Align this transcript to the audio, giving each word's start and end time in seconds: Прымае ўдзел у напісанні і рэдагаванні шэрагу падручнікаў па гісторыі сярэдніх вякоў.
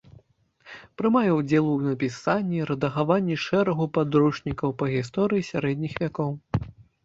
Прымае 1.01 1.31
ўдзел 1.39 1.65
у 1.73 1.75
напісанні 1.89 2.57
і 2.61 2.65
рэдагаванні 2.71 3.37
шэрагу 3.45 3.85
падручнікаў 4.01 4.69
па 4.83 4.91
гісторыі 4.97 5.49
сярэдніх 5.55 5.93
вякоў. 6.05 6.31